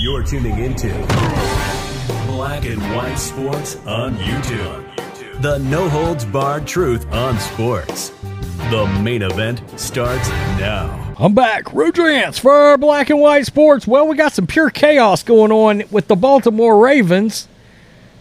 You're 0.00 0.22
tuning 0.22 0.58
into 0.58 0.88
Black 2.26 2.64
and 2.64 2.80
White 2.96 3.16
Sports 3.16 3.76
on 3.86 4.16
YouTube. 4.16 5.42
The 5.42 5.58
no 5.58 5.88
holds 5.88 6.24
barred 6.24 6.66
truth 6.66 7.06
on 7.12 7.38
sports. 7.38 8.10
The 8.70 8.86
main 9.02 9.22
event 9.22 9.60
starts 9.78 10.28
now. 10.58 11.14
I'm 11.18 11.34
back. 11.34 11.64
Rudrance 11.66 12.40
for 12.40 12.78
Black 12.78 13.10
and 13.10 13.20
White 13.20 13.46
Sports. 13.46 13.86
Well, 13.86 14.08
we 14.08 14.16
got 14.16 14.32
some 14.32 14.46
pure 14.46 14.70
chaos 14.70 15.22
going 15.22 15.52
on 15.52 15.82
with 15.90 16.08
the 16.08 16.16
Baltimore 16.16 16.78
Ravens. 16.78 17.46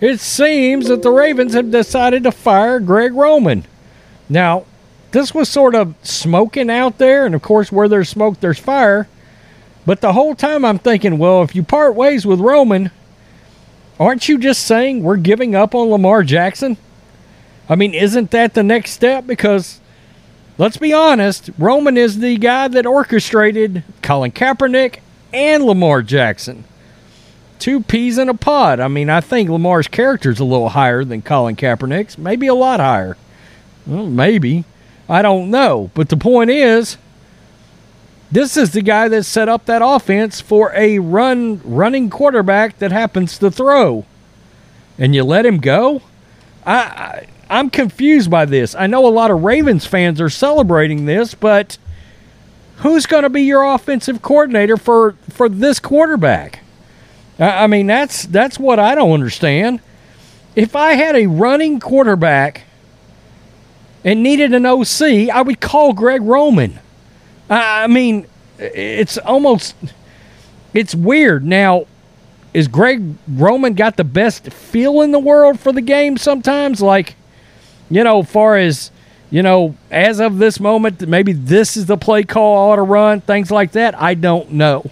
It 0.01 0.19
seems 0.19 0.87
that 0.87 1.03
the 1.03 1.11
Ravens 1.11 1.53
have 1.53 1.71
decided 1.71 2.23
to 2.23 2.31
fire 2.31 2.79
Greg 2.79 3.13
Roman. 3.13 3.65
Now, 4.27 4.65
this 5.11 5.33
was 5.33 5.47
sort 5.47 5.73
of 5.73 5.95
smoking 6.03 6.69
out 6.69 6.97
there, 6.97 7.25
and 7.25 7.33
of 7.33 7.41
course, 7.41 7.71
where 7.71 7.87
there's 7.87 8.09
smoke, 8.09 8.39
there's 8.39 8.59
fire. 8.59 9.07
But 9.87 10.01
the 10.01 10.11
whole 10.11 10.35
time 10.35 10.65
I'm 10.65 10.79
thinking, 10.79 11.17
well, 11.17 11.43
if 11.43 11.55
you 11.55 11.63
part 11.63 11.95
ways 11.95 12.25
with 12.25 12.41
Roman, 12.41 12.91
aren't 13.97 14.27
you 14.27 14.37
just 14.37 14.65
saying 14.65 15.01
we're 15.01 15.15
giving 15.15 15.55
up 15.55 15.73
on 15.73 15.87
Lamar 15.87 16.23
Jackson? 16.23 16.75
I 17.69 17.75
mean, 17.75 17.93
isn't 17.93 18.31
that 18.31 18.53
the 18.53 18.63
next 18.63 18.91
step? 18.91 19.25
Because 19.25 19.79
let's 20.57 20.75
be 20.75 20.91
honest, 20.91 21.51
Roman 21.57 21.95
is 21.95 22.19
the 22.19 22.35
guy 22.35 22.67
that 22.67 22.85
orchestrated 22.85 23.85
Colin 24.01 24.33
Kaepernick 24.33 24.99
and 25.31 25.63
Lamar 25.63 26.01
Jackson. 26.01 26.65
Two 27.57 27.79
peas 27.79 28.17
in 28.17 28.27
a 28.27 28.33
pod. 28.33 28.81
I 28.81 28.89
mean, 28.89 29.09
I 29.09 29.21
think 29.21 29.49
Lamar's 29.49 29.87
character's 29.87 30.41
a 30.41 30.45
little 30.45 30.69
higher 30.69 31.05
than 31.05 31.21
Colin 31.21 31.55
Kaepernick's, 31.55 32.17
maybe 32.17 32.47
a 32.47 32.53
lot 32.53 32.81
higher. 32.81 33.15
Well, 33.85 34.07
maybe. 34.07 34.65
I 35.07 35.21
don't 35.21 35.49
know. 35.49 35.91
But 35.93 36.09
the 36.09 36.17
point 36.17 36.49
is, 36.49 36.97
this 38.31 38.57
is 38.57 38.71
the 38.71 38.81
guy 38.81 39.07
that 39.07 39.23
set 39.23 39.47
up 39.47 39.65
that 39.65 39.81
offense 39.83 40.41
for 40.41 40.73
a 40.75 40.99
run 40.99 41.61
running 41.63 42.09
quarterback 42.09 42.79
that 42.79 42.91
happens 42.91 43.37
to 43.39 43.49
throw. 43.49 44.05
And 44.97 45.15
you 45.15 45.23
let 45.23 45.45
him 45.45 45.59
go? 45.59 46.01
I, 46.65 46.73
I 46.73 47.27
I'm 47.49 47.69
confused 47.69 48.29
by 48.29 48.45
this. 48.45 48.75
I 48.75 48.87
know 48.87 49.07
a 49.07 49.09
lot 49.09 49.31
of 49.31 49.43
Ravens 49.43 49.85
fans 49.85 50.19
are 50.19 50.29
celebrating 50.29 51.05
this, 51.05 51.33
but 51.33 51.77
who's 52.77 53.05
going 53.05 53.23
to 53.23 53.29
be 53.29 53.43
your 53.43 53.63
offensive 53.63 54.21
coordinator 54.21 54.77
for 54.77 55.15
for 55.29 55.47
this 55.47 55.79
quarterback? 55.79 56.59
I, 57.39 57.63
I 57.63 57.67
mean, 57.67 57.87
that's 57.87 58.25
that's 58.25 58.59
what 58.59 58.79
I 58.79 58.95
don't 58.95 59.13
understand. 59.13 59.79
If 60.55 60.75
I 60.75 60.93
had 60.93 61.15
a 61.15 61.27
running 61.27 61.79
quarterback 61.79 62.63
and 64.03 64.23
needed 64.23 64.53
an 64.53 64.65
OC, 64.65 65.29
I 65.31 65.41
would 65.41 65.61
call 65.61 65.93
Greg 65.93 66.21
Roman. 66.21 66.79
I, 67.49 67.87
mean, 67.87 68.27
it's 68.59 69.17
almost 69.17 69.75
it's 70.73 70.93
weird. 70.93 71.45
Now, 71.45 71.85
is 72.53 72.67
Greg 72.67 73.15
Roman 73.27 73.73
got 73.73 73.97
the 73.97 74.03
best 74.03 74.51
feel 74.51 75.01
in 75.01 75.11
the 75.11 75.19
world 75.19 75.59
for 75.59 75.71
the 75.71 75.81
game 75.81 76.17
sometimes? 76.17 76.81
Like, 76.81 77.15
you 77.89 78.03
know, 78.03 78.23
far 78.23 78.57
as, 78.57 78.91
you 79.29 79.41
know, 79.43 79.75
as 79.91 80.19
of 80.19 80.39
this 80.39 80.59
moment, 80.59 81.07
maybe 81.07 81.33
this 81.33 81.77
is 81.77 81.85
the 81.85 81.97
play 81.97 82.23
call 82.23 82.57
I 82.57 82.73
ought 82.73 82.75
to 82.77 82.81
run, 82.81 83.21
things 83.21 83.51
like 83.51 83.73
that. 83.73 83.99
I 83.99 84.13
don't 84.13 84.51
know. 84.53 84.89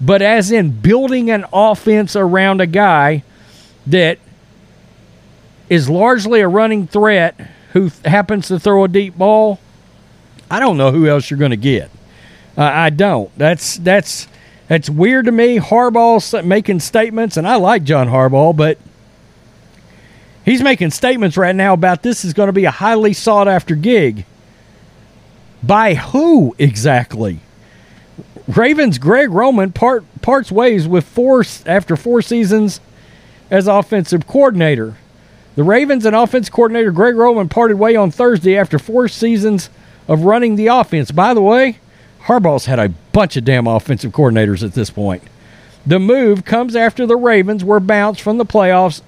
But 0.00 0.20
as 0.20 0.50
in 0.50 0.72
building 0.72 1.30
an 1.30 1.44
offense 1.52 2.16
around 2.16 2.60
a 2.60 2.66
guy 2.66 3.22
that 3.86 4.18
is 5.68 5.88
largely 5.88 6.40
a 6.40 6.48
running 6.48 6.86
threat 6.86 7.34
who 7.72 7.90
happens 8.04 8.48
to 8.48 8.58
throw 8.58 8.84
a 8.84 8.88
deep 8.88 9.16
ball, 9.16 9.58
I 10.52 10.60
don't 10.60 10.76
know 10.76 10.90
who 10.90 11.08
else 11.08 11.30
you're 11.30 11.38
going 11.38 11.52
to 11.52 11.56
get. 11.56 11.90
Uh, 12.58 12.64
I 12.64 12.90
don't. 12.90 13.30
That's 13.38 13.78
that's 13.78 14.28
that's 14.68 14.90
weird 14.90 15.24
to 15.24 15.32
me. 15.32 15.56
Harbaugh 15.56 16.44
making 16.44 16.80
statements, 16.80 17.38
and 17.38 17.48
I 17.48 17.56
like 17.56 17.84
John 17.84 18.08
Harbaugh, 18.08 18.54
but 18.54 18.76
he's 20.44 20.62
making 20.62 20.90
statements 20.90 21.38
right 21.38 21.56
now 21.56 21.72
about 21.72 22.02
this 22.02 22.22
is 22.22 22.34
going 22.34 22.48
to 22.48 22.52
be 22.52 22.66
a 22.66 22.70
highly 22.70 23.14
sought 23.14 23.48
after 23.48 23.74
gig. 23.74 24.26
By 25.62 25.94
who 25.94 26.54
exactly? 26.58 27.40
Ravens 28.46 28.98
Greg 28.98 29.30
Roman 29.30 29.72
part 29.72 30.04
parts 30.20 30.52
ways 30.52 30.86
with 30.86 31.06
four 31.06 31.44
after 31.64 31.96
four 31.96 32.20
seasons 32.20 32.78
as 33.50 33.66
offensive 33.66 34.26
coordinator. 34.26 34.96
The 35.54 35.64
Ravens 35.64 36.04
and 36.04 36.14
offense 36.14 36.50
coordinator 36.50 36.92
Greg 36.92 37.16
Roman 37.16 37.48
parted 37.48 37.78
way 37.78 37.96
on 37.96 38.10
Thursday 38.10 38.54
after 38.54 38.78
four 38.78 39.08
seasons 39.08 39.70
of 40.08 40.22
running 40.22 40.56
the 40.56 40.68
offense. 40.68 41.10
By 41.10 41.34
the 41.34 41.42
way, 41.42 41.78
Harbaugh's 42.24 42.66
had 42.66 42.78
a 42.78 42.88
bunch 43.12 43.36
of 43.36 43.44
damn 43.44 43.66
offensive 43.66 44.12
coordinators 44.12 44.64
at 44.64 44.74
this 44.74 44.90
point. 44.90 45.22
The 45.84 45.98
move 45.98 46.44
comes 46.44 46.76
after 46.76 47.06
the 47.06 47.16
Ravens 47.16 47.64
were 47.64 47.80
bounced 47.80 48.20
from 48.20 48.38
the 48.38 48.46
playoffs 48.46 49.02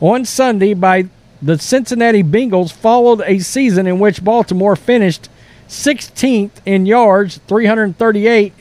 on 0.00 0.24
Sunday 0.24 0.74
by 0.74 1.08
the 1.42 1.58
Cincinnati 1.58 2.22
Bengals, 2.22 2.72
followed 2.72 3.22
a 3.26 3.40
season 3.40 3.86
in 3.86 3.98
which 3.98 4.24
Baltimore 4.24 4.76
finished 4.76 5.28
16th 5.68 6.52
in 6.64 6.86
yards, 6.86 7.38
338, 7.48 8.52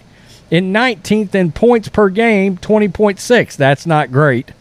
and 0.52 0.76
19th 0.76 1.36
in 1.36 1.52
points 1.52 1.90
per 1.90 2.10
game, 2.10 2.58
20.6. 2.58 3.56
That's 3.56 3.86
not 3.86 4.12
great. 4.12 4.52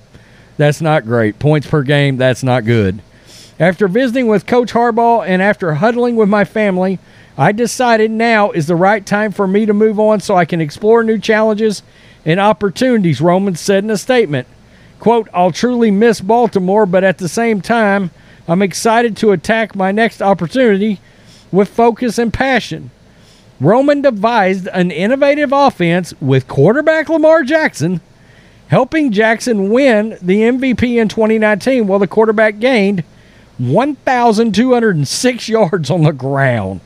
That's 0.57 0.81
not 0.81 1.05
great. 1.05 1.39
Points 1.39 1.67
per 1.67 1.83
game, 1.83 2.17
that's 2.17 2.43
not 2.43 2.65
good. 2.65 3.01
After 3.61 3.87
visiting 3.87 4.27
with 4.27 4.47
Coach 4.47 4.73
Harbaugh 4.73 5.27
and 5.27 5.43
after 5.43 5.75
huddling 5.75 6.17
with 6.17 6.29
my 6.29 6.45
family, 6.45 6.99
I 7.37 7.53
decided 7.53 8.11
now 8.11 8.51
is 8.51 8.67
the 8.67 8.77
right 8.77 9.05
time 9.05 9.33
for 9.33 9.47
me 9.47 9.67
to 9.67 9.75
move 9.75 10.01
on 10.01 10.21
so 10.21 10.37
I 10.37 10.45
can 10.45 10.61
explore 10.61 11.03
new 11.03 11.19
challenges 11.19 11.83
and 12.25 12.41
opportunities, 12.41 13.21
Roman 13.21 13.57
said 13.57 13.85
in 13.85 13.91
a 13.91 13.97
statement. 13.97 14.47
Quote, 14.99 15.29
I'll 15.35 15.53
truly 15.53 15.91
miss 15.91 16.21
Baltimore, 16.21 16.87
but 16.87 17.05
at 17.05 17.19
the 17.19 17.29
same 17.29 17.61
time, 17.61 18.11
I'm 18.47 18.63
excited 18.63 19.17
to 19.19 19.33
attack 19.33 19.75
my 19.75 19.93
next 19.93 20.23
opportunity 20.23 21.01
with 21.51 21.69
focus 21.69 22.19
and 22.19 22.33
passion. 22.33 22.91
Roman 23.61 24.03
devised 24.03 24.67
an 24.69 24.91
innovative 24.91 25.53
offense 25.53 26.15
with 26.21 26.49
quarterback 26.49 27.09
Lamar 27.09 27.43
Jackson, 27.45 28.01
helping 28.69 29.13
Jackson 29.13 29.71
win 29.71 30.19
the 30.23 30.41
MVP 30.41 31.01
in 31.01 31.09
2019 31.09 31.87
while 31.87 31.99
the 31.99 32.07
quarterback 32.07 32.59
gained 32.59 33.05
1,206 33.69 35.49
yards 35.49 35.91
on 35.91 36.03
the 36.03 36.13
ground. 36.13 36.81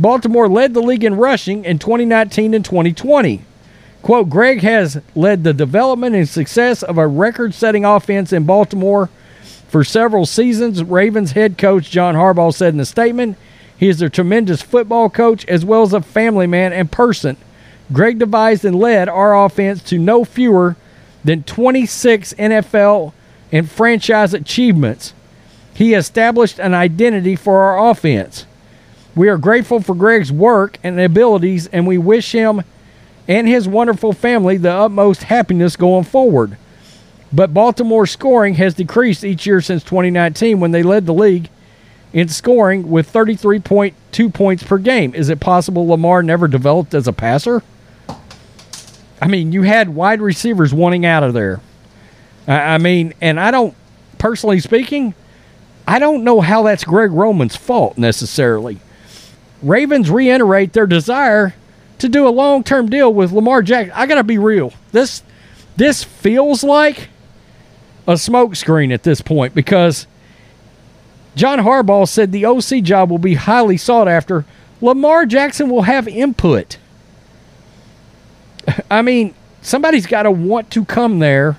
Baltimore 0.00 0.48
led 0.48 0.74
the 0.74 0.82
league 0.82 1.04
in 1.04 1.16
rushing 1.16 1.64
in 1.64 1.78
2019 1.78 2.54
and 2.54 2.64
2020. 2.64 3.42
Quote, 4.02 4.28
Greg 4.28 4.62
has 4.62 5.00
led 5.14 5.44
the 5.44 5.52
development 5.52 6.16
and 6.16 6.28
success 6.28 6.82
of 6.82 6.98
a 6.98 7.06
record 7.06 7.54
setting 7.54 7.84
offense 7.84 8.32
in 8.32 8.44
Baltimore 8.44 9.10
for 9.68 9.84
several 9.84 10.26
seasons, 10.26 10.82
Ravens 10.82 11.32
head 11.32 11.56
coach 11.56 11.90
John 11.90 12.14
Harbaugh 12.14 12.52
said 12.52 12.74
in 12.74 12.80
a 12.80 12.84
statement. 12.84 13.38
He 13.78 13.88
is 13.88 14.02
a 14.02 14.10
tremendous 14.10 14.60
football 14.60 15.08
coach 15.08 15.46
as 15.46 15.64
well 15.64 15.82
as 15.82 15.92
a 15.92 16.02
family 16.02 16.46
man 16.46 16.72
and 16.72 16.92
person. 16.92 17.36
Greg 17.92 18.18
devised 18.18 18.64
and 18.64 18.78
led 18.78 19.08
our 19.08 19.44
offense 19.44 19.82
to 19.84 19.98
no 19.98 20.24
fewer 20.24 20.76
than 21.24 21.44
26 21.44 22.34
NFL 22.34 23.12
and 23.50 23.70
franchise 23.70 24.34
achievements. 24.34 25.14
He 25.82 25.94
established 25.94 26.60
an 26.60 26.74
identity 26.74 27.34
for 27.34 27.62
our 27.62 27.90
offense. 27.90 28.46
We 29.16 29.28
are 29.28 29.36
grateful 29.36 29.80
for 29.80 29.96
Greg's 29.96 30.30
work 30.30 30.78
and 30.84 31.00
abilities, 31.00 31.66
and 31.66 31.88
we 31.88 31.98
wish 31.98 32.30
him 32.30 32.62
and 33.26 33.48
his 33.48 33.66
wonderful 33.66 34.12
family 34.12 34.58
the 34.58 34.70
utmost 34.70 35.24
happiness 35.24 35.74
going 35.74 36.04
forward. 36.04 36.56
But 37.32 37.52
Baltimore's 37.52 38.12
scoring 38.12 38.54
has 38.54 38.74
decreased 38.74 39.24
each 39.24 39.44
year 39.44 39.60
since 39.60 39.82
2019 39.82 40.60
when 40.60 40.70
they 40.70 40.84
led 40.84 41.04
the 41.04 41.12
league 41.14 41.48
in 42.12 42.28
scoring 42.28 42.88
with 42.88 43.12
33.2 43.12 44.32
points 44.32 44.62
per 44.62 44.78
game. 44.78 45.12
Is 45.16 45.30
it 45.30 45.40
possible 45.40 45.88
Lamar 45.88 46.22
never 46.22 46.46
developed 46.46 46.94
as 46.94 47.08
a 47.08 47.12
passer? 47.12 47.60
I 49.20 49.26
mean, 49.26 49.50
you 49.50 49.62
had 49.62 49.88
wide 49.88 50.20
receivers 50.20 50.72
wanting 50.72 51.04
out 51.04 51.24
of 51.24 51.32
there. 51.32 51.60
I 52.46 52.78
mean, 52.78 53.14
and 53.20 53.40
I 53.40 53.50
don't, 53.50 53.74
personally 54.18 54.60
speaking, 54.60 55.16
I 55.86 55.98
don't 55.98 56.24
know 56.24 56.40
how 56.40 56.62
that's 56.62 56.84
Greg 56.84 57.10
Roman's 57.10 57.56
fault 57.56 57.98
necessarily. 57.98 58.78
Ravens 59.62 60.10
reiterate 60.10 60.72
their 60.72 60.86
desire 60.86 61.54
to 61.98 62.08
do 62.08 62.26
a 62.26 62.30
long 62.30 62.64
term 62.64 62.88
deal 62.88 63.12
with 63.12 63.32
Lamar 63.32 63.62
Jackson. 63.62 63.92
I 63.94 64.06
got 64.06 64.16
to 64.16 64.24
be 64.24 64.38
real. 64.38 64.72
This 64.92 65.22
this 65.76 66.04
feels 66.04 66.64
like 66.64 67.08
a 68.06 68.14
smokescreen 68.14 68.92
at 68.92 69.04
this 69.04 69.20
point 69.20 69.54
because 69.54 70.06
John 71.34 71.60
Harbaugh 71.60 72.08
said 72.08 72.32
the 72.32 72.44
OC 72.44 72.82
job 72.82 73.10
will 73.10 73.18
be 73.18 73.34
highly 73.34 73.76
sought 73.76 74.08
after. 74.08 74.44
Lamar 74.80 75.26
Jackson 75.26 75.70
will 75.70 75.82
have 75.82 76.08
input. 76.08 76.76
I 78.90 79.02
mean, 79.02 79.34
somebody's 79.62 80.06
got 80.06 80.24
to 80.24 80.30
want 80.30 80.70
to 80.72 80.84
come 80.84 81.20
there 81.20 81.58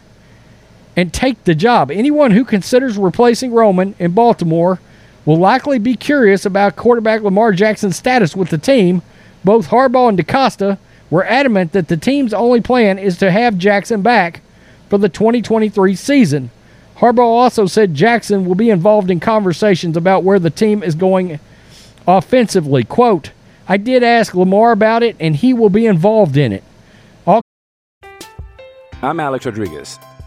and 0.96 1.14
take 1.14 1.44
the 1.44 1.56
job. 1.56 1.92
Anyone 1.92 2.32
who 2.32 2.46
considers 2.46 2.98
replacing 2.98 3.52
Roman 3.54 3.96
in 4.00 4.12
Baltimore 4.12 4.80
will 5.26 5.38
likely 5.38 5.80
be 5.80 5.96
curious 5.96 6.46
about 6.46 6.76
quarterback 6.76 7.22
Lamar 7.22 7.52
Jackson's 7.54 7.96
status 7.96 8.36
with 8.36 8.50
the 8.50 8.58
team. 8.58 9.02
Both 9.44 9.70
Harbaugh 9.70 10.10
and 10.10 10.18
DeCosta 10.18 10.78
were 11.10 11.26
adamant 11.26 11.72
that 11.72 11.88
the 11.88 11.98
team's 11.98 12.34
only 12.34 12.62
plan 12.62 13.00
is 13.00 13.18
to 13.18 13.32
have 13.32 13.58
Jackson 13.58 14.02
back 14.02 14.42
for 14.90 14.98
the 14.98 15.10
2023 15.10 15.96
season. 15.96 16.52
Harbaugh 16.98 17.20
also 17.20 17.66
said 17.66 17.94
Jackson 17.96 18.46
will 18.46 18.56
be 18.56 18.70
involved 18.70 19.10
in 19.10 19.20
conversations 19.20 19.98
about 19.98 20.24
where 20.24 20.40
the 20.40 20.50
team 20.50 20.84
is 20.84 20.96
going 20.96 21.40
offensively. 22.08 22.84
Quote, 22.84 23.32
I 23.68 23.78
did 23.78 24.04
ask 24.04 24.36
Lamar 24.36 24.72
about 24.72 25.04
it, 25.04 25.16
and 25.20 25.36
he 25.36 25.54
will 25.54 25.70
be 25.70 25.86
involved 25.86 26.38
in 26.38 26.52
it. 26.52 26.64
All- 27.26 27.42
I'm 29.02 29.20
Alex 29.20 29.46
Rodriguez. 29.46 29.98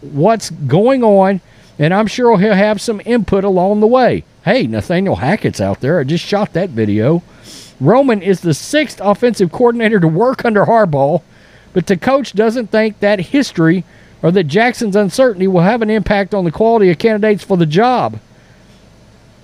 what's 0.00 0.50
going 0.50 1.02
on, 1.02 1.40
and 1.78 1.92
I'm 1.94 2.06
sure 2.06 2.38
he'll 2.38 2.54
have 2.54 2.80
some 2.80 3.00
input 3.04 3.44
along 3.44 3.80
the 3.80 3.86
way. 3.86 4.24
Hey, 4.44 4.66
Nathaniel 4.66 5.16
Hackett's 5.16 5.60
out 5.60 5.80
there. 5.80 6.00
I 6.00 6.04
just 6.04 6.24
shot 6.24 6.52
that 6.52 6.70
video. 6.70 7.22
Roman 7.80 8.22
is 8.22 8.40
the 8.40 8.54
sixth 8.54 9.00
offensive 9.00 9.52
coordinator 9.52 10.00
to 10.00 10.08
work 10.08 10.44
under 10.44 10.64
Harbaugh, 10.64 11.22
but 11.72 11.86
the 11.86 11.96
coach 11.96 12.32
doesn't 12.32 12.68
think 12.68 12.98
that 13.00 13.20
history 13.20 13.84
or 14.22 14.32
that 14.32 14.44
Jackson's 14.44 14.96
uncertainty 14.96 15.46
will 15.46 15.60
have 15.60 15.82
an 15.82 15.90
impact 15.90 16.34
on 16.34 16.44
the 16.44 16.50
quality 16.50 16.90
of 16.90 16.98
candidates 16.98 17.44
for 17.44 17.56
the 17.56 17.66
job. 17.66 18.18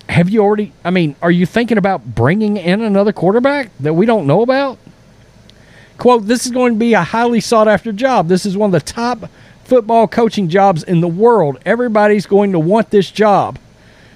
Have 0.09 0.29
you 0.29 0.41
already, 0.41 0.73
I 0.83 0.91
mean, 0.91 1.15
are 1.21 1.31
you 1.31 1.45
thinking 1.45 1.77
about 1.77 2.13
bringing 2.13 2.57
in 2.57 2.81
another 2.81 3.13
quarterback 3.13 3.71
that 3.79 3.93
we 3.93 4.05
don't 4.05 4.27
know 4.27 4.41
about? 4.41 4.77
quote 5.97 6.25
this 6.25 6.45
is 6.45 6.51
going 6.51 6.73
to 6.73 6.79
be 6.79 6.93
a 6.93 7.01
highly 7.01 7.39
sought 7.39 7.67
after 7.67 7.91
job 7.91 8.27
this 8.27 8.45
is 8.45 8.57
one 8.57 8.73
of 8.73 8.85
the 8.85 8.91
top 8.91 9.29
football 9.65 10.07
coaching 10.07 10.47
jobs 10.47 10.83
in 10.83 11.01
the 11.01 11.07
world. 11.07 11.59
Everybody's 11.65 12.25
going 12.25 12.51
to 12.53 12.59
want 12.59 12.91
this 12.91 13.11
job. 13.11 13.59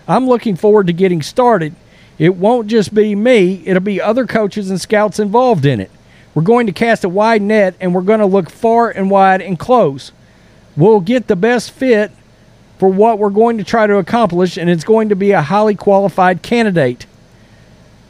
I'm 0.07 0.27
looking 0.27 0.55
forward 0.55 0.87
to 0.87 0.93
getting 0.93 1.21
started. 1.21 1.75
It 2.17 2.35
won't 2.35 2.67
just 2.67 2.93
be 2.93 3.15
me 3.15 3.63
it'll 3.65 3.81
be 3.81 4.01
other 4.01 4.25
coaches 4.25 4.69
and 4.69 4.79
scouts 4.79 5.19
involved 5.19 5.65
in 5.65 5.79
it. 5.79 5.91
We're 6.33 6.43
going 6.43 6.67
to 6.67 6.73
cast 6.73 7.03
a 7.03 7.09
wide 7.09 7.41
net 7.41 7.75
and 7.79 7.93
we're 7.93 8.01
going 8.01 8.19
to 8.19 8.25
look 8.25 8.49
far 8.49 8.89
and 8.89 9.09
wide 9.09 9.41
and 9.41 9.57
close. 9.57 10.11
We'll 10.77 10.99
get 10.99 11.27
the 11.27 11.35
best 11.35 11.71
fit 11.71 12.11
for 12.77 12.89
what 12.89 13.19
we're 13.19 13.29
going 13.29 13.57
to 13.57 13.63
try 13.63 13.87
to 13.87 13.97
accomplish 13.97 14.57
and 14.57 14.69
it's 14.69 14.83
going 14.83 15.09
to 15.09 15.15
be 15.15 15.31
a 15.31 15.41
highly 15.41 15.75
qualified 15.75 16.41
candidate. 16.41 17.05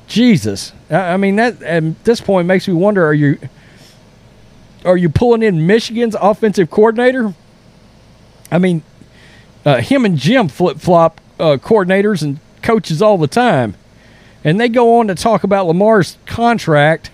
Jesus. 0.07 0.73
I 0.89 1.17
mean 1.17 1.35
that 1.37 1.61
at 1.61 2.03
this 2.03 2.19
point 2.19 2.47
makes 2.47 2.67
me 2.67 2.73
wonder 2.73 3.05
are 3.05 3.13
you 3.13 3.37
are 4.85 4.97
you 4.97 5.09
pulling 5.09 5.43
in 5.43 5.65
Michigan's 5.67 6.15
offensive 6.19 6.69
coordinator? 6.69 7.33
I 8.51 8.57
mean, 8.57 8.83
uh, 9.65 9.77
him 9.77 10.05
and 10.05 10.17
Jim 10.17 10.47
flip 10.47 10.79
flop 10.79 11.21
uh, 11.39 11.57
coordinators 11.57 12.21
and 12.21 12.39
coaches 12.61 13.01
all 13.01 13.17
the 13.17 13.27
time. 13.27 13.75
And 14.43 14.59
they 14.59 14.69
go 14.69 14.99
on 14.99 15.07
to 15.07 15.15
talk 15.15 15.43
about 15.43 15.67
Lamar's 15.67 16.17
contract. 16.25 17.11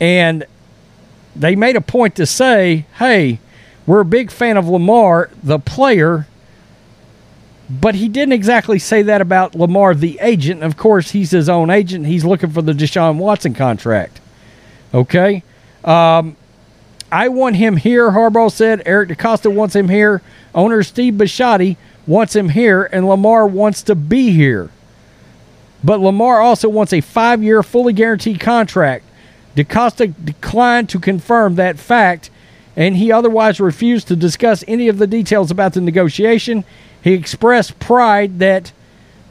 And 0.00 0.44
they 1.36 1.54
made 1.54 1.76
a 1.76 1.80
point 1.80 2.16
to 2.16 2.26
say, 2.26 2.86
hey, 2.98 3.38
we're 3.86 4.00
a 4.00 4.04
big 4.04 4.30
fan 4.30 4.56
of 4.56 4.68
Lamar, 4.68 5.30
the 5.42 5.58
player. 5.58 6.26
But 7.70 7.94
he 7.94 8.08
didn't 8.08 8.32
exactly 8.32 8.78
say 8.78 9.02
that 9.02 9.20
about 9.20 9.54
Lamar, 9.54 9.94
the 9.94 10.18
agent. 10.20 10.62
Of 10.62 10.76
course, 10.76 11.12
he's 11.12 11.30
his 11.30 11.48
own 11.48 11.70
agent. 11.70 12.06
He's 12.06 12.24
looking 12.24 12.50
for 12.50 12.62
the 12.62 12.72
Deshaun 12.72 13.16
Watson 13.16 13.54
contract. 13.54 14.20
Okay? 14.92 15.42
Um, 15.84 16.36
I 17.10 17.28
want 17.28 17.56
him 17.56 17.76
here, 17.76 18.10
Harbaugh 18.10 18.50
said. 18.50 18.82
Eric 18.86 19.10
DeCosta 19.10 19.52
wants 19.52 19.76
him 19.76 19.88
here. 19.88 20.22
Owner 20.54 20.82
Steve 20.82 21.14
Bisciotti 21.14 21.76
wants 22.06 22.34
him 22.34 22.50
here, 22.50 22.84
and 22.84 23.08
Lamar 23.08 23.46
wants 23.46 23.82
to 23.82 23.94
be 23.94 24.30
here. 24.30 24.70
But 25.84 26.00
Lamar 26.00 26.40
also 26.40 26.68
wants 26.68 26.92
a 26.92 27.00
five 27.00 27.42
year, 27.42 27.62
fully 27.62 27.92
guaranteed 27.92 28.40
contract. 28.40 29.04
DeCosta 29.56 30.14
declined 30.24 30.88
to 30.90 30.98
confirm 30.98 31.56
that 31.56 31.78
fact, 31.78 32.30
and 32.76 32.96
he 32.96 33.12
otherwise 33.12 33.60
refused 33.60 34.08
to 34.08 34.16
discuss 34.16 34.64
any 34.66 34.88
of 34.88 34.98
the 34.98 35.06
details 35.06 35.50
about 35.50 35.74
the 35.74 35.80
negotiation. 35.80 36.64
He 37.02 37.12
expressed 37.12 37.78
pride 37.78 38.38
that, 38.38 38.72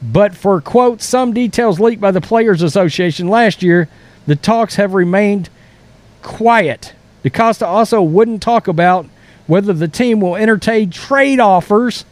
but 0.00 0.36
for, 0.36 0.60
quote, 0.60 1.00
some 1.00 1.32
details 1.32 1.80
leaked 1.80 2.00
by 2.00 2.12
the 2.12 2.20
Players 2.20 2.62
Association 2.62 3.28
last 3.28 3.62
year, 3.62 3.88
the 4.26 4.36
talks 4.36 4.76
have 4.76 4.94
remained 4.94 5.48
quiet. 6.22 6.94
DeCosta 7.24 7.66
also 7.66 8.02
wouldn't 8.02 8.42
talk 8.42 8.68
about 8.68 9.06
whether 9.46 9.72
the 9.72 9.88
team 9.88 10.20
will 10.20 10.36
entertain 10.36 10.90
trade 10.90 11.40
offers, 11.40 12.04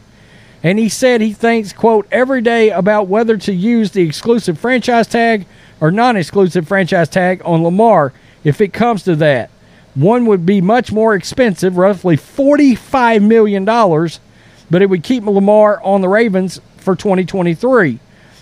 and 0.63 0.77
he 0.77 0.89
said 0.89 1.21
he 1.21 1.33
thinks, 1.33 1.73
quote, 1.73 2.07
every 2.11 2.41
day 2.41 2.69
about 2.69 3.07
whether 3.07 3.37
to 3.37 3.53
use 3.53 3.91
the 3.91 4.03
exclusive 4.03 4.59
franchise 4.59 5.07
tag 5.07 5.45
or 5.79 5.91
non 5.91 6.15
exclusive 6.15 6.67
franchise 6.67 7.09
tag 7.09 7.41
on 7.43 7.63
Lamar 7.63 8.13
if 8.43 8.61
it 8.61 8.73
comes 8.73 9.03
to 9.03 9.15
that. 9.15 9.49
One 9.95 10.25
would 10.27 10.45
be 10.45 10.61
much 10.61 10.91
more 10.91 11.15
expensive, 11.15 11.77
roughly 11.77 12.15
$45 12.15 13.27
million, 13.27 13.65
but 13.65 14.81
it 14.81 14.89
would 14.89 15.03
keep 15.03 15.25
Lamar 15.25 15.81
on 15.83 16.01
the 16.01 16.07
Ravens 16.07 16.61
for 16.77 16.95
2023. 16.95 17.99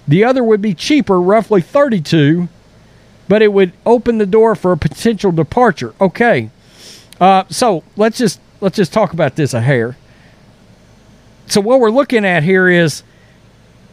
The 0.07 0.23
other 0.23 0.43
would 0.43 0.61
be 0.61 0.73
cheaper, 0.73 1.19
roughly 1.19 1.61
32 1.61 2.47
but 3.29 3.41
it 3.41 3.53
would 3.53 3.71
open 3.85 4.17
the 4.17 4.25
door 4.25 4.55
for 4.55 4.73
a 4.73 4.77
potential 4.77 5.31
departure. 5.31 5.93
Okay, 6.01 6.49
uh, 7.21 7.45
so 7.47 7.83
let's 7.95 8.17
just 8.17 8.41
let's 8.59 8.75
just 8.75 8.91
talk 8.91 9.13
about 9.13 9.37
this 9.37 9.53
a 9.53 9.61
hair. 9.61 9.95
So 11.45 11.61
what 11.61 11.79
we're 11.79 11.91
looking 11.91 12.25
at 12.25 12.43
here 12.43 12.67
is 12.67 13.03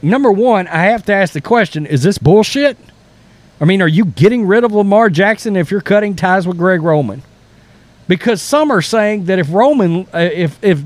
number 0.02 0.32
one. 0.32 0.66
I 0.66 0.84
have 0.86 1.04
to 1.04 1.14
ask 1.14 1.32
the 1.32 1.40
question: 1.40 1.86
Is 1.86 2.02
this 2.02 2.18
bullshit? 2.18 2.76
I 3.60 3.64
mean, 3.64 3.80
are 3.80 3.88
you 3.88 4.06
getting 4.06 4.46
rid 4.46 4.64
of 4.64 4.72
Lamar 4.72 5.08
Jackson 5.10 5.56
if 5.56 5.70
you're 5.70 5.80
cutting 5.80 6.16
ties 6.16 6.46
with 6.46 6.58
Greg 6.58 6.82
Roman? 6.82 7.22
Because 8.08 8.42
some 8.42 8.70
are 8.70 8.82
saying 8.82 9.26
that 9.26 9.38
if 9.38 9.52
Roman, 9.52 10.06
uh, 10.14 10.30
if 10.32 10.62
if 10.64 10.80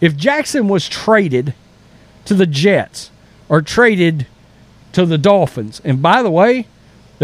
if 0.00 0.14
Jackson 0.16 0.68
was 0.68 0.88
traded 0.88 1.54
to 2.26 2.34
the 2.34 2.46
Jets 2.46 3.10
or 3.48 3.62
traded 3.62 4.26
to 4.92 5.06
the 5.06 5.18
Dolphins, 5.18 5.80
and 5.84 6.02
by 6.02 6.22
the 6.22 6.30
way, 6.30 6.66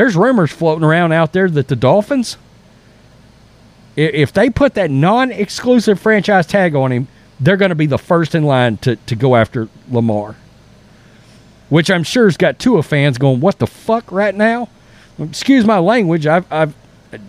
there's 0.01 0.17
rumors 0.17 0.51
floating 0.51 0.83
around 0.83 1.13
out 1.13 1.35
there 1.35 1.47
that 1.51 1.69
the 1.69 1.77
Dolphins, 1.77 2.39
if 3.97 4.33
they 4.33 4.49
put 4.49 4.73
that 4.73 4.91
non-exclusive 4.91 6.01
franchise 6.01 6.47
tag 6.47 6.75
on 6.75 6.91
him, 6.91 7.07
they're 7.39 7.59
going 7.59 7.69
to 7.69 7.75
be 7.75 7.85
the 7.85 7.99
first 7.99 8.35
in 8.35 8.45
line 8.45 8.79
to, 8.79 8.97
to 8.97 9.15
go 9.15 9.37
after 9.37 9.69
Lamar. 9.91 10.37
Which 11.69 11.91
I'm 11.91 12.03
sure 12.03 12.25
has 12.25 12.39
got 12.39 12.59
Tua 12.59 12.83
fans 12.83 13.19
going, 13.19 13.41
"What 13.41 13.59
the 13.59 13.67
fuck?" 13.67 14.11
Right 14.11 14.35
now. 14.35 14.71
Excuse 15.19 15.67
my 15.67 15.79
language. 15.79 16.27
I've, 16.27 16.51
I've, 16.51 16.75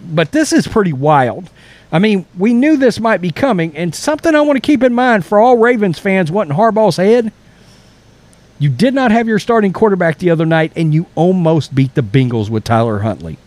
but 0.06 0.32
this 0.32 0.54
is 0.54 0.66
pretty 0.66 0.94
wild. 0.94 1.50
I 1.92 2.00
mean, 2.00 2.26
we 2.38 2.54
knew 2.54 2.78
this 2.78 3.02
might 3.02 3.20
be 3.20 3.32
coming, 3.32 3.76
and 3.76 3.94
something 3.94 4.34
I 4.34 4.40
want 4.40 4.56
to 4.56 4.62
keep 4.66 4.82
in 4.82 4.94
mind 4.94 5.26
for 5.26 5.40
all 5.40 5.58
Ravens 5.58 6.00
fans 6.00 6.32
wanting 6.32 6.56
Harbaugh's 6.56 6.96
head. 6.96 7.34
You 8.62 8.70
did 8.70 8.94
not 8.94 9.10
have 9.10 9.28
your 9.28 9.40
starting 9.40 9.74
quarterback 9.74 10.20
the 10.20 10.30
other 10.30 10.46
night, 10.46 10.72
and 10.76 10.94
you 10.94 11.08
almost 11.16 11.74
beat 11.74 11.96
the 11.96 12.04
Bengals 12.04 12.48
with 12.48 12.64
Tyler 12.64 13.00
Huntley. 13.00 13.40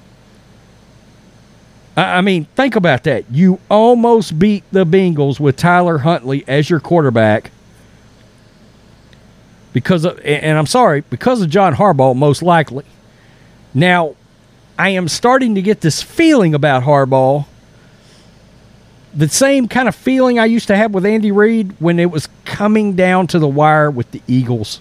I 1.96 2.20
mean, 2.20 2.46
think 2.56 2.74
about 2.74 3.04
that. 3.04 3.30
You 3.30 3.60
almost 3.70 4.40
beat 4.40 4.64
the 4.72 4.84
Bengals 4.84 5.38
with 5.38 5.56
Tyler 5.56 5.98
Huntley 5.98 6.42
as 6.48 6.68
your 6.68 6.80
quarterback 6.80 7.52
because 9.72 10.04
of, 10.04 10.18
and 10.24 10.58
I'm 10.58 10.66
sorry, 10.66 11.02
because 11.02 11.40
of 11.42 11.48
John 11.48 11.76
Harbaugh, 11.76 12.16
most 12.16 12.42
likely. 12.42 12.84
Now, 13.72 14.16
I 14.76 14.88
am 14.88 15.06
starting 15.06 15.54
to 15.54 15.62
get 15.62 15.80
this 15.80 16.02
feeling 16.02 16.54
about 16.56 16.82
Harbaugh. 16.82 17.46
The 19.14 19.28
same 19.28 19.68
kind 19.68 19.86
of 19.86 19.94
feeling 19.94 20.40
I 20.40 20.46
used 20.46 20.66
to 20.66 20.76
have 20.76 20.92
with 20.92 21.06
Andy 21.06 21.30
Reid 21.30 21.76
when 21.78 22.00
it 22.00 22.10
was 22.10 22.28
coming 22.44 22.96
down 22.96 23.28
to 23.28 23.38
the 23.38 23.46
wire 23.46 23.92
with 23.92 24.10
the 24.10 24.20
Eagles. 24.26 24.80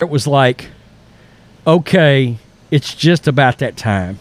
it 0.00 0.08
was 0.08 0.26
like, 0.26 0.70
okay, 1.64 2.36
it's 2.72 2.96
just 2.96 3.28
about 3.28 3.58
that 3.58 3.76
time. 3.76 4.18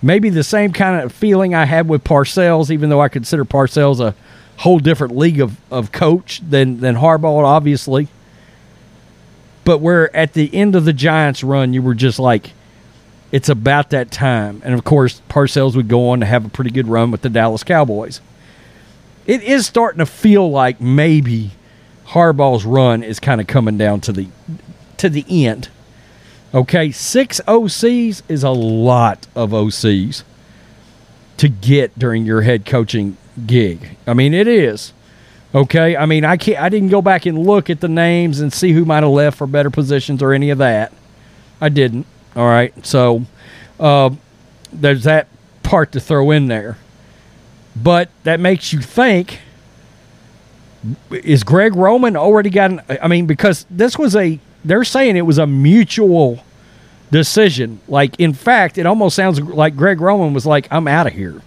Maybe 0.00 0.30
the 0.30 0.44
same 0.44 0.72
kind 0.72 1.02
of 1.02 1.12
feeling 1.12 1.56
I 1.56 1.64
had 1.64 1.88
with 1.88 2.04
Parcells, 2.04 2.70
even 2.70 2.88
though 2.88 3.00
I 3.00 3.08
consider 3.08 3.44
Parcells 3.44 3.98
a 3.98 4.14
whole 4.58 4.78
different 4.78 5.16
league 5.16 5.40
of, 5.40 5.56
of 5.72 5.90
coach 5.90 6.40
than, 6.48 6.78
than 6.78 6.94
Harbaugh, 6.94 7.44
obviously. 7.44 8.06
But 9.64 9.78
where 9.78 10.14
at 10.14 10.34
the 10.34 10.54
end 10.54 10.76
of 10.76 10.84
the 10.84 10.92
Giants 10.92 11.42
run, 11.42 11.72
you 11.72 11.82
were 11.82 11.94
just 11.94 12.20
like, 12.20 12.52
it's 13.32 13.48
about 13.48 13.90
that 13.90 14.12
time. 14.12 14.62
And 14.64 14.72
of 14.72 14.84
course, 14.84 15.20
Parcells 15.28 15.74
would 15.74 15.88
go 15.88 16.10
on 16.10 16.20
to 16.20 16.26
have 16.26 16.44
a 16.44 16.48
pretty 16.48 16.70
good 16.70 16.86
run 16.86 17.10
with 17.10 17.22
the 17.22 17.28
Dallas 17.28 17.64
Cowboys. 17.64 18.20
It 19.26 19.42
is 19.42 19.66
starting 19.66 19.98
to 19.98 20.06
feel 20.06 20.48
like 20.48 20.80
maybe 20.80 21.50
Harbaugh's 22.06 22.64
run 22.64 23.02
is 23.02 23.18
kind 23.18 23.40
of 23.40 23.48
coming 23.48 23.76
down 23.76 24.00
to 24.02 24.12
the 24.12 24.28
to 24.98 25.08
the 25.08 25.24
end. 25.28 25.68
Okay, 26.54 26.90
six 26.90 27.40
OCs 27.46 28.22
is 28.28 28.42
a 28.42 28.50
lot 28.50 29.26
of 29.34 29.50
OCs 29.50 30.22
to 31.36 31.48
get 31.48 31.98
during 31.98 32.24
your 32.24 32.42
head 32.42 32.64
coaching 32.64 33.16
gig. 33.46 33.96
I 34.06 34.14
mean, 34.14 34.32
it 34.32 34.48
is. 34.48 34.92
Okay, 35.54 35.96
I 35.96 36.06
mean, 36.06 36.24
I 36.24 36.36
can't. 36.36 36.60
I 36.60 36.68
didn't 36.68 36.88
go 36.88 37.02
back 37.02 37.26
and 37.26 37.38
look 37.38 37.70
at 37.70 37.80
the 37.80 37.88
names 37.88 38.40
and 38.40 38.52
see 38.52 38.72
who 38.72 38.84
might 38.84 39.02
have 39.02 39.12
left 39.12 39.38
for 39.38 39.46
better 39.46 39.70
positions 39.70 40.22
or 40.22 40.32
any 40.32 40.50
of 40.50 40.58
that. 40.58 40.92
I 41.60 41.68
didn't. 41.68 42.06
All 42.34 42.46
right, 42.46 42.72
so 42.84 43.24
uh, 43.80 44.10
there's 44.72 45.04
that 45.04 45.28
part 45.62 45.92
to 45.92 46.00
throw 46.00 46.30
in 46.30 46.48
there, 46.48 46.76
but 47.74 48.10
that 48.24 48.40
makes 48.40 48.72
you 48.72 48.80
think: 48.80 49.40
Is 51.10 51.42
Greg 51.42 51.74
Roman 51.74 52.16
already 52.16 52.50
got? 52.50 52.70
An, 52.70 52.82
I 53.00 53.08
mean, 53.08 53.26
because 53.26 53.64
this 53.70 53.96
was 53.96 54.14
a 54.14 54.38
they're 54.66 54.84
saying 54.84 55.16
it 55.16 55.22
was 55.22 55.38
a 55.38 55.46
mutual 55.46 56.44
decision. 57.10 57.80
Like, 57.88 58.18
in 58.18 58.32
fact, 58.32 58.78
it 58.78 58.86
almost 58.86 59.16
sounds 59.16 59.40
like 59.40 59.76
Greg 59.76 60.00
Roman 60.00 60.34
was 60.34 60.44
like, 60.44 60.68
I'm 60.70 60.88
out 60.88 61.06
of 61.06 61.12
here. 61.12 61.40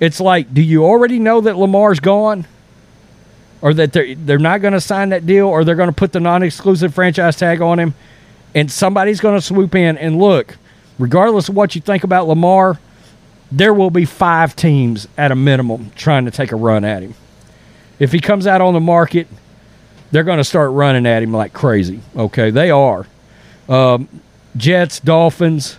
It's 0.00 0.20
like, 0.20 0.52
do 0.52 0.62
you 0.62 0.84
already 0.84 1.18
know 1.18 1.40
that 1.42 1.56
Lamar's 1.56 2.00
gone? 2.00 2.46
Or 3.62 3.72
that 3.74 3.92
they're, 3.92 4.14
they're 4.14 4.38
not 4.38 4.60
going 4.60 4.74
to 4.74 4.80
sign 4.80 5.10
that 5.10 5.26
deal, 5.26 5.46
or 5.46 5.64
they're 5.64 5.74
going 5.74 5.88
to 5.88 5.94
put 5.94 6.12
the 6.12 6.20
non 6.20 6.42
exclusive 6.42 6.94
franchise 6.94 7.36
tag 7.36 7.60
on 7.60 7.78
him, 7.78 7.94
and 8.54 8.70
somebody's 8.70 9.20
going 9.20 9.38
to 9.38 9.44
swoop 9.44 9.74
in 9.74 9.96
and 9.96 10.18
look, 10.18 10.56
regardless 10.98 11.48
of 11.48 11.56
what 11.56 11.74
you 11.74 11.80
think 11.80 12.04
about 12.04 12.28
Lamar, 12.28 12.78
there 13.50 13.72
will 13.72 13.90
be 13.90 14.04
five 14.04 14.54
teams 14.56 15.08
at 15.16 15.32
a 15.32 15.34
minimum 15.34 15.90
trying 15.94 16.26
to 16.26 16.30
take 16.30 16.52
a 16.52 16.56
run 16.56 16.84
at 16.84 17.02
him. 17.02 17.14
If 17.98 18.12
he 18.12 18.20
comes 18.20 18.46
out 18.46 18.60
on 18.60 18.74
the 18.74 18.80
market 18.80 19.26
they're 20.10 20.24
going 20.24 20.38
to 20.38 20.44
start 20.44 20.70
running 20.72 21.06
at 21.06 21.22
him 21.22 21.32
like 21.32 21.52
crazy. 21.52 22.00
Okay, 22.16 22.50
they 22.50 22.70
are. 22.70 23.06
Um, 23.68 24.08
Jets, 24.56 25.00
Dolphins, 25.00 25.78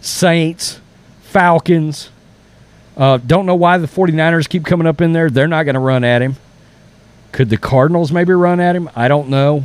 Saints, 0.00 0.80
Falcons. 1.22 2.10
Uh, 2.96 3.18
don't 3.18 3.46
know 3.46 3.54
why 3.54 3.78
the 3.78 3.86
49ers 3.86 4.48
keep 4.48 4.64
coming 4.64 4.86
up 4.86 5.00
in 5.00 5.12
there. 5.12 5.30
They're 5.30 5.48
not 5.48 5.62
going 5.62 5.74
to 5.74 5.80
run 5.80 6.04
at 6.04 6.20
him. 6.22 6.36
Could 7.32 7.48
the 7.48 7.56
Cardinals 7.56 8.10
maybe 8.10 8.32
run 8.32 8.60
at 8.60 8.74
him? 8.74 8.90
I 8.96 9.08
don't 9.08 9.28
know. 9.28 9.64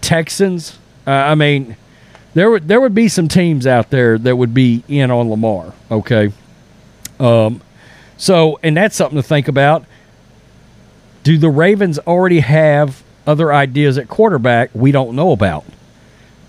Texans. 0.00 0.78
Uh, 1.06 1.10
I 1.10 1.34
mean, 1.34 1.76
there 2.34 2.50
would 2.50 2.68
there 2.68 2.80
would 2.80 2.94
be 2.94 3.08
some 3.08 3.28
teams 3.28 3.66
out 3.66 3.90
there 3.90 4.18
that 4.18 4.36
would 4.36 4.54
be 4.54 4.84
in 4.88 5.10
on 5.10 5.30
Lamar. 5.30 5.72
Okay. 5.90 6.32
Um, 7.18 7.60
so 8.16 8.58
and 8.62 8.76
that's 8.76 8.96
something 8.96 9.16
to 9.16 9.22
think 9.22 9.48
about. 9.48 9.84
Do 11.24 11.38
the 11.38 11.48
Ravens 11.48 11.98
already 12.00 12.40
have 12.40 13.02
other 13.26 13.52
ideas 13.52 13.98
at 13.98 14.08
quarterback 14.08 14.70
we 14.74 14.92
don't 14.92 15.16
know 15.16 15.32
about? 15.32 15.64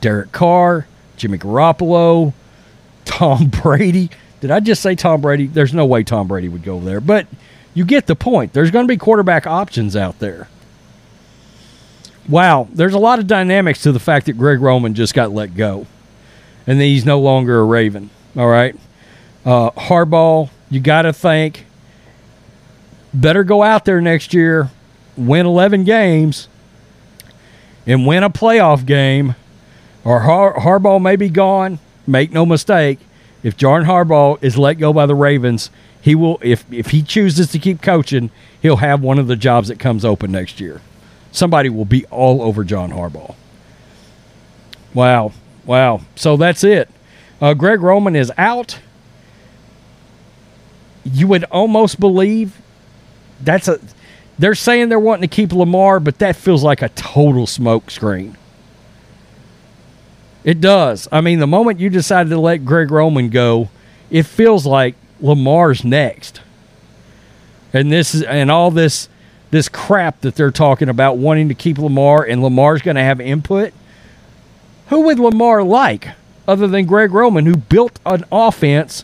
Derek 0.01 0.31
Carr, 0.31 0.85
Jimmy 1.17 1.37
Garoppolo, 1.37 2.33
Tom 3.05 3.47
Brady. 3.63 4.09
Did 4.41 4.51
I 4.51 4.59
just 4.59 4.81
say 4.81 4.93
Tom 4.93 5.21
Brady? 5.21 5.47
There's 5.47 5.73
no 5.73 5.85
way 5.85 6.03
Tom 6.03 6.27
Brady 6.27 6.49
would 6.49 6.63
go 6.63 6.79
there. 6.79 6.99
But 6.99 7.25
you 7.73 7.85
get 7.85 8.05
the 8.05 8.15
point. 8.15 8.53
There's 8.53 8.69
going 8.69 8.85
to 8.85 8.91
be 8.91 8.97
quarterback 8.97 9.47
options 9.47 9.95
out 9.95 10.19
there. 10.19 10.49
Wow, 12.27 12.67
there's 12.73 12.93
a 12.93 12.99
lot 12.99 13.19
of 13.19 13.27
dynamics 13.27 13.83
to 13.83 13.91
the 13.91 13.99
fact 13.99 14.25
that 14.25 14.33
Greg 14.33 14.59
Roman 14.59 14.93
just 14.93 15.13
got 15.13 15.31
let 15.31 15.55
go. 15.55 15.87
And 16.67 16.81
he's 16.81 17.05
no 17.05 17.19
longer 17.19 17.59
a 17.59 17.63
Raven. 17.63 18.09
All 18.35 18.47
right. 18.47 18.75
Uh, 19.45 19.69
Harbaugh, 19.71 20.49
you 20.69 20.79
got 20.79 21.03
to 21.03 21.13
think 21.13 21.65
better 23.15 23.43
go 23.43 23.63
out 23.63 23.85
there 23.85 24.01
next 24.01 24.33
year, 24.33 24.69
win 25.17 25.45
11 25.45 25.83
games, 25.83 26.47
and 27.87 28.05
win 28.05 28.23
a 28.23 28.29
playoff 28.29 28.85
game, 28.85 29.35
or 30.03 30.21
Har- 30.21 30.55
Harbaugh 30.55 31.01
may 31.01 31.15
be 31.15 31.29
gone. 31.29 31.79
Make 32.07 32.31
no 32.31 32.45
mistake, 32.45 32.99
if 33.41 33.57
John 33.57 33.85
Harbaugh 33.85 34.37
is 34.43 34.57
let 34.57 34.75
go 34.75 34.93
by 34.93 35.05
the 35.05 35.15
Ravens, 35.15 35.71
he 36.01 36.13
will. 36.13 36.37
If 36.43 36.71
if 36.71 36.87
he 36.87 37.01
chooses 37.01 37.51
to 37.51 37.59
keep 37.59 37.81
coaching, 37.81 38.29
he'll 38.61 38.77
have 38.77 39.01
one 39.01 39.17
of 39.17 39.25
the 39.27 39.35
jobs 39.35 39.69
that 39.69 39.79
comes 39.79 40.05
open 40.05 40.31
next 40.31 40.59
year. 40.59 40.81
Somebody 41.31 41.69
will 41.69 41.85
be 41.85 42.05
all 42.07 42.43
over 42.43 42.63
John 42.63 42.91
Harbaugh. 42.91 43.33
Wow, 44.93 45.31
wow. 45.65 46.01
So 46.15 46.37
that's 46.37 46.63
it. 46.63 46.89
Uh, 47.41 47.53
Greg 47.53 47.81
Roman 47.81 48.15
is 48.15 48.31
out. 48.37 48.79
You 51.03 51.27
would 51.27 51.43
almost 51.45 51.99
believe 51.99 52.61
that's 53.41 53.67
a 53.67 53.79
they're 54.37 54.55
saying 54.55 54.89
they're 54.89 54.99
wanting 54.99 55.29
to 55.29 55.33
keep 55.33 55.53
Lamar, 55.53 55.99
but 55.99 56.19
that 56.19 56.35
feels 56.35 56.63
like 56.63 56.81
a 56.81 56.89
total 56.89 57.45
smokescreen. 57.45 58.35
It 60.43 60.61
does. 60.61 61.07
I 61.11 61.21
mean, 61.21 61.39
the 61.39 61.47
moment 61.47 61.79
you 61.79 61.89
decided 61.89 62.29
to 62.29 62.39
let 62.39 62.65
Greg 62.65 62.91
Roman 62.91 63.29
go, 63.29 63.69
it 64.11 64.23
feels 64.23 64.65
like 64.65 64.95
Lamar's 65.19 65.83
next. 65.83 66.41
And 67.73 67.91
this 67.91 68.13
is 68.13 68.23
and 68.23 68.51
all 68.51 68.71
this 68.71 69.09
this 69.51 69.69
crap 69.69 70.21
that 70.21 70.35
they're 70.35 70.51
talking 70.51 70.89
about 70.89 71.17
wanting 71.17 71.47
to 71.49 71.55
keep 71.55 71.77
Lamar 71.77 72.23
and 72.23 72.43
Lamar's 72.43 72.81
going 72.81 72.95
to 72.95 73.03
have 73.03 73.21
input. 73.21 73.73
Who 74.89 75.01
would 75.01 75.19
Lamar 75.19 75.63
like 75.63 76.09
other 76.47 76.67
than 76.67 76.85
Greg 76.85 77.11
Roman 77.11 77.45
who 77.45 77.55
built 77.55 77.99
an 78.05 78.23
offense 78.31 79.03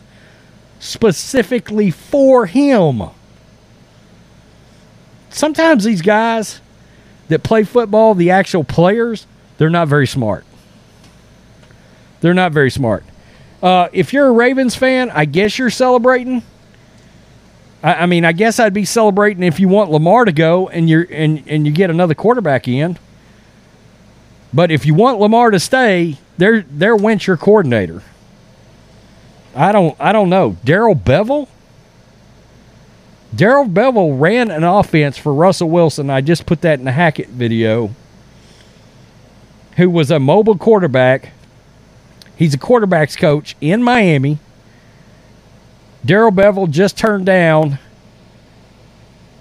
specifically 0.78 1.90
for 1.90 2.46
him? 2.46 3.02
Sometimes 5.32 5.84
these 5.84 6.02
guys 6.02 6.60
that 7.28 7.42
play 7.42 7.64
football, 7.64 8.14
the 8.14 8.30
actual 8.30 8.62
players, 8.62 9.26
they're 9.58 9.70
not 9.70 9.88
very 9.88 10.06
smart. 10.06 10.44
They're 12.20 12.34
not 12.34 12.52
very 12.52 12.70
smart. 12.70 13.04
Uh, 13.62 13.88
if 13.92 14.12
you're 14.12 14.26
a 14.26 14.32
Ravens 14.32 14.76
fan, 14.76 15.10
I 15.10 15.24
guess 15.24 15.58
you're 15.58 15.70
celebrating. 15.70 16.42
I, 17.82 17.94
I, 17.94 18.06
mean, 18.06 18.24
I 18.24 18.32
guess 18.32 18.60
I'd 18.60 18.74
be 18.74 18.84
celebrating 18.84 19.42
if 19.42 19.58
you 19.58 19.68
want 19.68 19.90
Lamar 19.90 20.24
to 20.24 20.32
go 20.32 20.68
and 20.68 20.88
you 20.88 21.06
and 21.10 21.42
and 21.46 21.66
you 21.66 21.72
get 21.72 21.90
another 21.90 22.14
quarterback 22.14 22.68
in. 22.68 22.98
But 24.52 24.70
if 24.70 24.84
you 24.84 24.94
want 24.94 25.18
Lamar 25.18 25.50
to 25.50 25.58
stay, 25.58 26.18
they're 26.36 26.62
they're 26.62 26.96
your 26.96 27.36
coordinator. 27.36 28.02
I 29.54 29.72
don't 29.72 29.96
I 29.98 30.12
don't 30.12 30.28
know. 30.28 30.56
Darrell 30.64 30.94
Bevell? 30.94 31.48
Darrell 33.34 33.66
Bevell 33.66 34.20
ran 34.20 34.50
an 34.50 34.64
offense 34.64 35.16
for 35.16 35.32
Russell 35.32 35.70
Wilson. 35.70 36.10
I 36.10 36.20
just 36.20 36.44
put 36.46 36.60
that 36.62 36.78
in 36.78 36.84
the 36.84 36.92
Hackett 36.92 37.28
video. 37.28 37.90
Who 39.76 39.88
was 39.88 40.10
a 40.10 40.18
mobile 40.18 40.58
quarterback. 40.58 41.32
He's 42.36 42.54
a 42.54 42.58
quarterback's 42.58 43.16
coach 43.16 43.56
in 43.60 43.82
Miami. 43.82 44.38
Darrell 46.04 46.32
Bevell 46.32 46.70
just 46.70 46.98
turned 46.98 47.24
down 47.24 47.78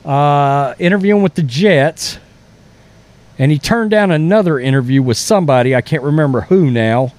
uh, 0.05 0.73
interviewing 0.79 1.23
with 1.23 1.35
the 1.35 1.43
Jets. 1.43 2.17
And 3.37 3.51
he 3.51 3.57
turned 3.57 3.91
down 3.91 4.11
another 4.11 4.59
interview 4.59 5.01
with 5.01 5.17
somebody. 5.17 5.75
I 5.75 5.81
can't 5.81 6.03
remember 6.03 6.41
who 6.41 6.69
now. 6.69 7.11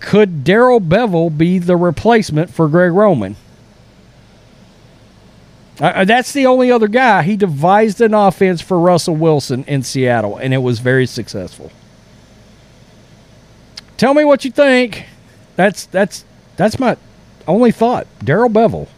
could 0.00 0.44
Darrell 0.44 0.80
Bevell 0.80 1.36
be 1.36 1.58
the 1.58 1.76
replacement 1.76 2.50
for 2.50 2.68
Greg 2.68 2.92
Roman? 2.92 3.36
Uh, 5.78 6.04
that's 6.04 6.32
the 6.32 6.46
only 6.46 6.70
other 6.70 6.88
guy. 6.88 7.22
He 7.22 7.36
devised 7.36 8.00
an 8.00 8.14
offense 8.14 8.62
for 8.62 8.78
Russell 8.78 9.14
Wilson 9.16 9.64
in 9.64 9.82
Seattle, 9.82 10.36
and 10.36 10.54
it 10.54 10.58
was 10.58 10.78
very 10.78 11.06
successful. 11.06 11.70
Tell 13.96 14.14
me 14.14 14.24
what 14.24 14.44
you 14.44 14.50
think. 14.50 15.06
That's 15.56 15.86
that's 15.86 16.24
that's 16.56 16.78
my 16.78 16.96
only 17.46 17.72
thought. 17.72 18.06
Darrell 18.24 18.50
Bevell. 18.50 18.88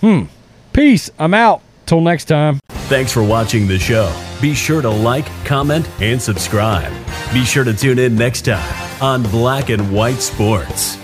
Hmm. 0.00 0.24
Peace. 0.72 1.10
I'm 1.18 1.34
out. 1.34 1.62
Till 1.86 2.00
next 2.00 2.26
time. 2.26 2.60
Thanks 2.88 3.12
for 3.12 3.22
watching 3.22 3.66
the 3.66 3.78
show. 3.78 4.12
Be 4.40 4.54
sure 4.54 4.82
to 4.82 4.90
like, 4.90 5.26
comment, 5.44 5.88
and 6.00 6.20
subscribe. 6.20 6.92
Be 7.32 7.44
sure 7.44 7.64
to 7.64 7.74
tune 7.74 7.98
in 7.98 8.16
next 8.16 8.42
time 8.42 9.02
on 9.02 9.22
Black 9.24 9.68
and 9.68 9.92
White 9.92 10.20
Sports. 10.20 10.96